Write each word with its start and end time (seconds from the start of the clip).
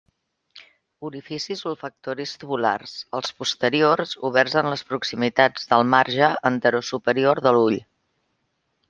Orificis 1.09 1.59
olfactoris 1.71 2.31
tubulars; 2.43 2.93
els 3.19 3.33
posteriors, 3.41 4.15
oberts 4.31 4.57
en 4.63 4.71
les 4.75 4.85
proximitats 4.95 5.69
del 5.75 5.85
marge 5.97 6.31
anterosuperior 6.53 7.43
de 7.49 7.53
l'ull. 7.59 7.79